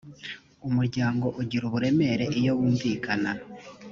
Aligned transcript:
umuryango 0.67 1.25
ugira 1.41 1.63
uburemere 1.67 2.25
iyo 2.39 2.51
wumvikana 2.57 3.31